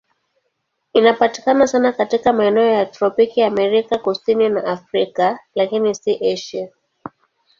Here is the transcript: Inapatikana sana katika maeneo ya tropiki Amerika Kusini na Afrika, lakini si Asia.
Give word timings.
Inapatikana 0.93 1.67
sana 1.67 1.91
katika 1.93 2.33
maeneo 2.33 2.65
ya 2.65 2.85
tropiki 2.85 3.43
Amerika 3.43 3.97
Kusini 3.97 4.49
na 4.49 4.63
Afrika, 4.65 5.39
lakini 5.55 5.95
si 5.95 6.27
Asia. 6.33 6.69